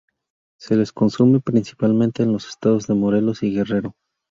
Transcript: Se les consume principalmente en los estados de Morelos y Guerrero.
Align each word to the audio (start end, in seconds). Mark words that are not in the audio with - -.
Se 0.59 0.75
les 0.75 0.91
consume 0.91 1.41
principalmente 1.41 2.23
en 2.23 2.33
los 2.33 2.47
estados 2.49 2.87
de 2.87 2.95
Morelos 2.95 3.43
y 3.43 3.53
Guerrero. 3.53 3.93